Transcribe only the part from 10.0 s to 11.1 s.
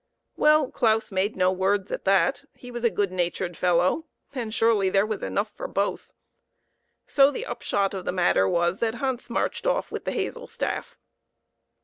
the hazel staff.